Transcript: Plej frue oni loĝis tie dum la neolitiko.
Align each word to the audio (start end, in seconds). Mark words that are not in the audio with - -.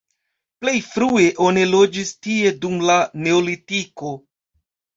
Plej 0.63 0.73
frue 0.85 1.25
oni 1.49 1.67
loĝis 1.75 2.11
tie 2.29 2.55
dum 2.65 2.81
la 2.93 2.99
neolitiko. 3.29 4.19